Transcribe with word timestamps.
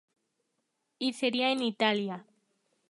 Y 0.97 1.13
sería 1.13 1.51
en 1.51 1.61
Italia. 1.61 2.25